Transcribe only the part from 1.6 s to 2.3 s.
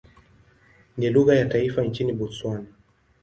nchini